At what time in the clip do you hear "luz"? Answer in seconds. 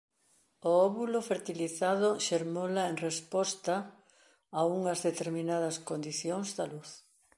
6.71-6.89